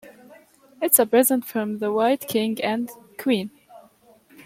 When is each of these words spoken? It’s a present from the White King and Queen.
It’s 0.81 0.97
a 0.97 1.05
present 1.05 1.45
from 1.45 1.77
the 1.77 1.91
White 1.91 2.27
King 2.27 2.59
and 2.63 2.89
Queen. 3.19 3.51